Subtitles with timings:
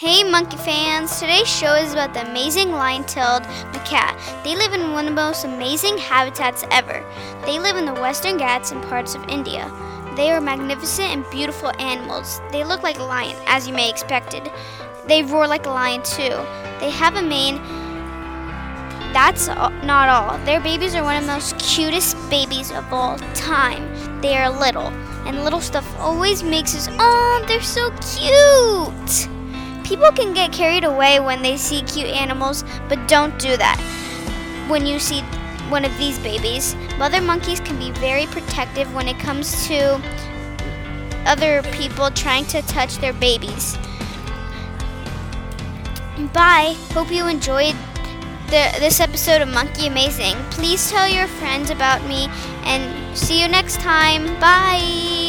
[0.00, 1.20] Hey, monkey fans!
[1.20, 4.42] Today's show is about the amazing lion tailed macaque.
[4.42, 7.04] They live in one of the most amazing habitats ever.
[7.44, 9.70] They live in the western Ghats and parts of India.
[10.16, 12.40] They are magnificent and beautiful animals.
[12.50, 14.50] They look like a lion, as you may expected.
[15.06, 16.32] They roar like a lion, too.
[16.80, 17.56] They have a mane.
[19.12, 20.38] That's not all.
[20.46, 24.22] Their babies are one of the most cutest babies of all time.
[24.22, 24.88] They are little,
[25.26, 29.39] and little stuff always makes us, oh, they're so cute!
[29.90, 33.76] People can get carried away when they see cute animals, but don't do that
[34.68, 35.20] when you see
[35.68, 36.76] one of these babies.
[36.96, 40.00] Mother monkeys can be very protective when it comes to
[41.26, 43.76] other people trying to touch their babies.
[46.32, 46.76] Bye.
[46.92, 47.74] Hope you enjoyed
[48.46, 50.36] the, this episode of Monkey Amazing.
[50.52, 52.28] Please tell your friends about me
[52.62, 54.38] and see you next time.
[54.38, 55.19] Bye.